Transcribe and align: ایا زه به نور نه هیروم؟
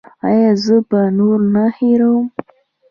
ایا 0.27 0.51
زه 0.63 0.75
به 0.89 1.01
نور 1.17 1.39
نه 1.53 1.65
هیروم؟ 1.77 2.25